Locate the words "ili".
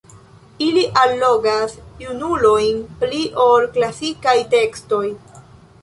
0.67-0.85